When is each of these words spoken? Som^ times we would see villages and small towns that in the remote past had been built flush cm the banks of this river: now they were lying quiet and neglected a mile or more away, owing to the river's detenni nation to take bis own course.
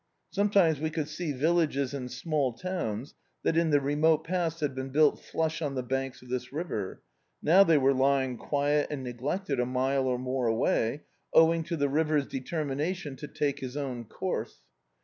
Som^ 0.35 0.51
times 0.51 0.79
we 0.79 0.89
would 0.97 1.07
see 1.07 1.31
villages 1.31 1.93
and 1.93 2.11
small 2.11 2.53
towns 2.53 3.13
that 3.43 3.55
in 3.55 3.69
the 3.69 3.79
remote 3.79 4.23
past 4.23 4.59
had 4.59 4.73
been 4.73 4.89
built 4.89 5.19
flush 5.19 5.59
cm 5.59 5.75
the 5.75 5.83
banks 5.83 6.23
of 6.23 6.29
this 6.29 6.51
river: 6.51 7.03
now 7.43 7.63
they 7.63 7.77
were 7.77 7.93
lying 7.93 8.35
quiet 8.35 8.87
and 8.89 9.03
neglected 9.03 9.59
a 9.59 9.65
mile 9.67 10.05
or 10.07 10.17
more 10.17 10.47
away, 10.47 11.03
owing 11.35 11.61
to 11.65 11.77
the 11.77 11.87
river's 11.87 12.25
detenni 12.25 12.75
nation 12.77 13.15
to 13.17 13.27
take 13.27 13.59
bis 13.61 13.75
own 13.75 14.05
course. 14.05 14.61